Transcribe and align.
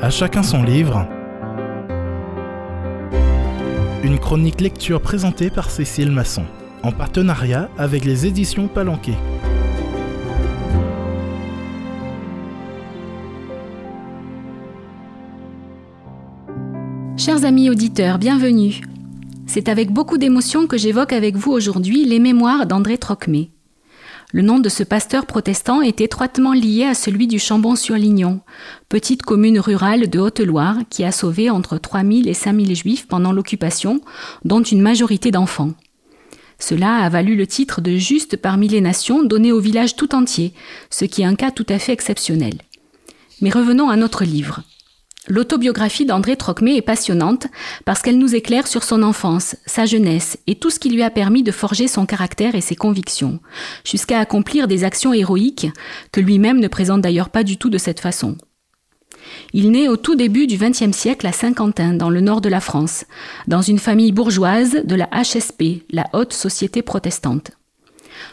À 0.00 0.10
chacun 0.10 0.44
son 0.44 0.62
livre. 0.62 1.08
Une 4.04 4.16
chronique 4.20 4.60
lecture 4.60 5.02
présentée 5.02 5.50
par 5.50 5.72
Cécile 5.72 6.12
Masson, 6.12 6.44
en 6.84 6.92
partenariat 6.92 7.68
avec 7.76 8.04
les 8.04 8.24
éditions 8.24 8.68
Palanquet. 8.68 9.16
Chers 17.16 17.44
amis 17.44 17.68
auditeurs, 17.68 18.18
bienvenue. 18.18 18.80
C'est 19.46 19.68
avec 19.68 19.90
beaucoup 19.90 20.16
d'émotion 20.16 20.68
que 20.68 20.78
j'évoque 20.78 21.12
avec 21.12 21.34
vous 21.34 21.50
aujourd'hui 21.50 22.04
les 22.04 22.20
mémoires 22.20 22.66
d'André 22.66 22.98
Trocmé. 22.98 23.50
Le 24.30 24.42
nom 24.42 24.58
de 24.58 24.68
ce 24.68 24.82
pasteur 24.82 25.24
protestant 25.24 25.80
est 25.80 26.02
étroitement 26.02 26.52
lié 26.52 26.84
à 26.84 26.92
celui 26.92 27.28
du 27.28 27.38
Chambon-sur-Lignon, 27.38 28.40
petite 28.90 29.22
commune 29.22 29.58
rurale 29.58 30.10
de 30.10 30.18
Haute-Loire 30.18 30.76
qui 30.90 31.02
a 31.02 31.12
sauvé 31.12 31.48
entre 31.48 31.78
3000 31.78 32.28
et 32.28 32.34
5000 32.34 32.76
juifs 32.76 33.06
pendant 33.06 33.32
l'occupation, 33.32 34.02
dont 34.44 34.62
une 34.62 34.82
majorité 34.82 35.30
d'enfants. 35.30 35.72
Cela 36.58 36.96
a 36.96 37.08
valu 37.08 37.36
le 37.36 37.46
titre 37.46 37.80
de 37.80 37.96
juste 37.96 38.36
parmi 38.36 38.68
les 38.68 38.82
nations 38.82 39.22
donné 39.22 39.50
au 39.50 39.60
village 39.60 39.96
tout 39.96 40.14
entier, 40.14 40.52
ce 40.90 41.06
qui 41.06 41.22
est 41.22 41.26
un 41.26 41.34
cas 41.34 41.50
tout 41.50 41.66
à 41.70 41.78
fait 41.78 41.92
exceptionnel. 41.92 42.58
Mais 43.40 43.50
revenons 43.50 43.88
à 43.88 43.96
notre 43.96 44.24
livre. 44.24 44.62
L'autobiographie 45.28 46.06
d'André 46.06 46.36
Trocmé 46.36 46.76
est 46.76 46.82
passionnante 46.82 47.48
parce 47.84 48.00
qu'elle 48.00 48.18
nous 48.18 48.34
éclaire 48.34 48.66
sur 48.66 48.82
son 48.82 49.02
enfance, 49.02 49.56
sa 49.66 49.84
jeunesse 49.84 50.38
et 50.46 50.54
tout 50.54 50.70
ce 50.70 50.78
qui 50.78 50.88
lui 50.88 51.02
a 51.02 51.10
permis 51.10 51.42
de 51.42 51.52
forger 51.52 51.86
son 51.86 52.06
caractère 52.06 52.54
et 52.54 52.62
ses 52.62 52.76
convictions, 52.76 53.38
jusqu'à 53.84 54.20
accomplir 54.20 54.68
des 54.68 54.84
actions 54.84 55.12
héroïques 55.12 55.68
que 56.12 56.20
lui-même 56.20 56.60
ne 56.60 56.68
présente 56.68 57.02
d'ailleurs 57.02 57.28
pas 57.28 57.44
du 57.44 57.58
tout 57.58 57.68
de 57.68 57.76
cette 57.76 58.00
façon. 58.00 58.36
Il 59.52 59.70
naît 59.70 59.88
au 59.88 59.98
tout 59.98 60.14
début 60.14 60.46
du 60.46 60.56
XXe 60.56 60.96
siècle 60.96 61.26
à 61.26 61.32
Saint-Quentin, 61.32 61.92
dans 61.92 62.08
le 62.08 62.22
nord 62.22 62.40
de 62.40 62.48
la 62.48 62.60
France, 62.60 63.04
dans 63.46 63.60
une 63.60 63.78
famille 63.78 64.12
bourgeoise 64.12 64.82
de 64.84 64.94
la 64.94 65.10
HSP, 65.12 65.84
la 65.90 66.06
Haute 66.14 66.32
Société 66.32 66.80
Protestante. 66.80 67.50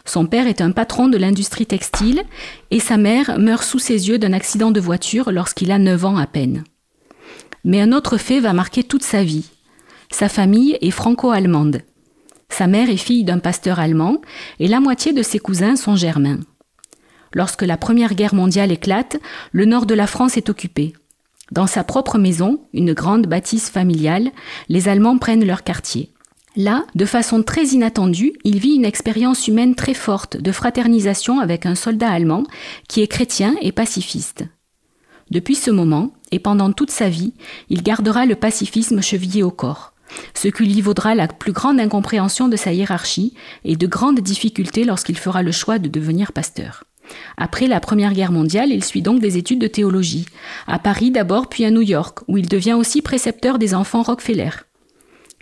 Son 0.05 0.25
père 0.25 0.47
est 0.47 0.61
un 0.61 0.71
patron 0.71 1.09
de 1.09 1.17
l'industrie 1.17 1.65
textile 1.65 2.23
et 2.71 2.80
sa 2.80 2.95
mère 2.95 3.37
meurt 3.37 3.63
sous 3.63 3.80
ses 3.80 4.07
yeux 4.07 4.17
d'un 4.17 4.33
accident 4.33 4.71
de 4.71 4.80
voiture 4.80 5.31
lorsqu'il 5.31 5.71
a 5.71 5.77
9 5.77 6.05
ans 6.05 6.17
à 6.17 6.27
peine. 6.27 6.63
Mais 7.66 7.81
un 7.81 7.91
autre 7.91 8.17
fait 8.17 8.39
va 8.39 8.53
marquer 8.53 8.83
toute 8.83 9.03
sa 9.03 9.23
vie. 9.23 9.49
Sa 10.11 10.30
famille 10.30 10.77
est 10.81 10.91
franco-allemande. 10.91 11.81
Sa 12.47 12.67
mère 12.67 12.89
est 12.89 12.95
fille 12.95 13.23
d'un 13.23 13.39
pasteur 13.39 13.80
allemand 13.80 14.21
et 14.59 14.67
la 14.67 14.80
moitié 14.80 15.11
de 15.11 15.23
ses 15.23 15.39
cousins 15.39 15.75
sont 15.75 15.95
germains. 15.95 16.39
Lorsque 17.33 17.63
la 17.63 17.75
Première 17.75 18.13
Guerre 18.13 18.36
mondiale 18.36 18.71
éclate, 18.71 19.17
le 19.52 19.66
nord 19.66 19.88
de 19.88 19.95
la 19.95 20.08
France 20.08 20.38
est 20.38 20.49
occupé. 20.49 20.93
Dans 21.52 21.67
sa 21.67 21.83
propre 21.83 22.17
maison, 22.17 22.61
une 22.71 22.93
grande 22.93 23.27
bâtisse 23.27 23.69
familiale, 23.69 24.31
les 24.69 24.88
Allemands 24.88 25.17
prennent 25.17 25.45
leur 25.45 25.63
quartier. 25.63 26.11
Là, 26.55 26.86
de 26.95 27.05
façon 27.05 27.43
très 27.43 27.66
inattendue, 27.66 28.33
il 28.45 28.59
vit 28.59 28.75
une 28.75 28.86
expérience 28.86 29.47
humaine 29.47 29.75
très 29.75 29.93
forte 29.93 30.38
de 30.38 30.52
fraternisation 30.52 31.39
avec 31.39 31.66
un 31.66 31.75
soldat 31.75 32.09
allemand 32.09 32.43
qui 32.88 33.02
est 33.02 33.08
chrétien 33.08 33.55
et 33.61 33.71
pacifiste. 33.71 34.45
Depuis 35.31 35.55
ce 35.55 35.71
moment, 35.71 36.11
et 36.36 36.39
pendant 36.39 36.73
toute 36.73 36.91
sa 36.91 37.08
vie, 37.08 37.33
il 37.69 37.81
gardera 37.81 38.25
le 38.25 38.36
pacifisme 38.36 39.02
chevillé 39.02 39.41
au 39.41 39.52
corps, 39.52 39.94
ce 40.33 40.50
qui 40.50 40.66
lui 40.66 40.81
vaudra 40.81 41.16
la 41.16 41.30
plus 41.30 41.53
grande 41.53 41.80
incompréhension 41.80 42.50
de 42.50 42.58
sa 42.58 42.73
hiérarchie 42.73 43.33
et 43.64 43.77
de 43.77 43.88
grandes 43.88 44.19
difficultés 44.19 44.83
lorsqu'il 44.83 45.17
fera 45.17 45.44
le 45.44 45.53
choix 45.53 45.80
de 45.80 45.88
devenir 45.88 46.33
pasteur. 46.33 46.83
Après 47.38 47.67
la 47.67 47.80
Première 47.80 48.11
Guerre 48.11 48.33
mondiale, 48.33 48.72
il 48.72 48.83
suit 48.83 49.02
donc 49.02 49.22
des 49.22 49.38
études 49.38 49.61
de 49.61 49.67
théologie, 49.67 50.25
à 50.67 50.77
Paris 50.77 51.09
d'abord 51.09 51.47
puis 51.47 51.64
à 51.64 51.72
New 51.72 51.81
York, 51.81 52.19
où 52.27 52.38
il 52.38 52.49
devient 52.49 52.73
aussi 52.73 53.02
précepteur 53.02 53.58
des 53.58 53.73
enfants 53.73 54.04
Rockefeller. 54.04 54.49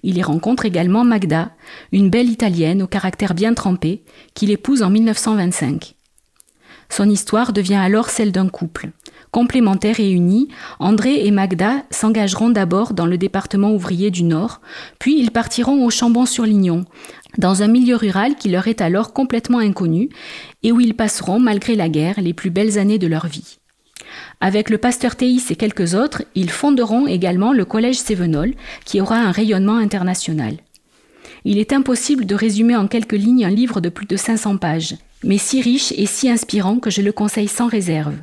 Il 0.03 0.15
y 0.15 0.21
rencontre 0.21 0.65
également 0.65 1.03
Magda, 1.03 1.53
une 1.91 2.11
belle 2.11 2.29
italienne 2.29 2.83
au 2.83 2.87
caractère 2.87 3.33
bien 3.33 3.55
trempé, 3.55 4.03
qu'il 4.35 4.51
épouse 4.51 4.83
en 4.83 4.91
1925. 4.91 5.95
Son 6.89 7.09
histoire 7.09 7.51
devient 7.51 7.81
alors 7.81 8.11
celle 8.11 8.31
d'un 8.31 8.49
couple. 8.49 8.91
Complémentaires 9.33 9.99
et 9.99 10.11
unis, 10.11 10.47
André 10.77 11.25
et 11.25 11.31
Magda 11.31 11.77
s'engageront 11.89 12.51
d'abord 12.51 12.93
dans 12.93 13.07
le 13.07 13.17
département 13.17 13.73
ouvrier 13.73 14.11
du 14.11 14.21
Nord, 14.21 14.61
puis 14.99 15.19
ils 15.19 15.31
partiront 15.31 15.83
au 15.83 15.89
Chambon-sur-Lignon, 15.89 16.85
dans 17.39 17.63
un 17.63 17.67
milieu 17.67 17.95
rural 17.95 18.35
qui 18.35 18.49
leur 18.49 18.67
est 18.67 18.79
alors 18.79 19.11
complètement 19.11 19.57
inconnu 19.57 20.09
et 20.61 20.71
où 20.71 20.79
ils 20.79 20.93
passeront, 20.93 21.39
malgré 21.39 21.73
la 21.73 21.89
guerre, 21.89 22.21
les 22.21 22.35
plus 22.35 22.51
belles 22.51 22.77
années 22.77 22.99
de 22.99 23.07
leur 23.07 23.25
vie. 23.25 23.57
Avec 24.39 24.69
le 24.69 24.77
pasteur 24.77 25.15
Théis 25.15 25.45
et 25.49 25.55
quelques 25.55 25.95
autres, 25.95 26.21
ils 26.35 26.51
fonderont 26.51 27.07
également 27.07 27.53
le 27.53 27.65
Collège 27.65 27.97
Sévenol, 27.97 28.53
qui 28.85 29.01
aura 29.01 29.17
un 29.17 29.31
rayonnement 29.31 29.77
international. 29.77 30.57
Il 31.43 31.57
est 31.57 31.73
impossible 31.73 32.27
de 32.27 32.35
résumer 32.35 32.75
en 32.75 32.85
quelques 32.85 33.13
lignes 33.13 33.45
un 33.45 33.49
livre 33.49 33.81
de 33.81 33.89
plus 33.89 34.05
de 34.05 34.15
500 34.15 34.57
pages, 34.57 34.95
mais 35.23 35.39
si 35.39 35.59
riche 35.59 35.91
et 35.97 36.05
si 36.05 36.29
inspirant 36.29 36.77
que 36.77 36.91
je 36.91 37.01
le 37.01 37.11
conseille 37.11 37.47
sans 37.47 37.67
réserve. 37.67 38.13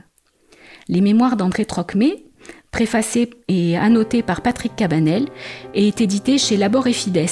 Les 0.91 1.01
mémoires 1.03 1.37
d'André 1.37 1.67
Trocmé, 1.67 2.25
préfacées 2.73 3.31
et 3.47 3.79
annotées 3.79 4.25
par 4.25 4.41
Patrick 4.41 4.75
Cabanel, 4.75 5.29
est 5.73 6.01
édité 6.01 6.37
chez 6.37 6.57
Labor 6.57 6.89
et 6.89 6.93
Fides. 6.93 7.29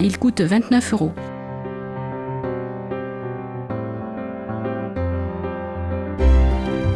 Il 0.00 0.18
coûte 0.18 0.40
29 0.40 0.92
euros. 0.94 1.12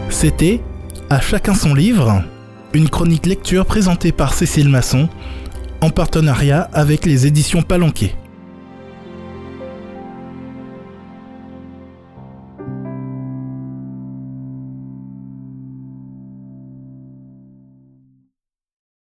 C'était 0.08 0.62
À 1.10 1.20
chacun 1.20 1.52
son 1.54 1.74
livre, 1.74 2.24
une 2.72 2.88
chronique 2.88 3.26
lecture 3.26 3.66
présentée 3.66 4.10
par 4.10 4.32
Cécile 4.32 4.70
Masson 4.70 5.10
en 5.82 5.90
partenariat 5.90 6.62
avec 6.72 7.04
les 7.04 7.26
éditions 7.26 7.60
Palanquet. 7.60 8.14